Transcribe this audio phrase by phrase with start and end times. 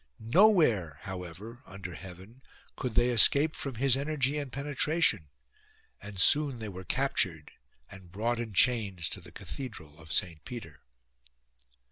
[0.17, 2.41] No where however under heaven
[2.75, 5.27] could they escape from his energy and penetration;
[6.01, 7.51] and soon they were captured
[7.87, 10.81] and brought in chains to the Cathedral of St Peter.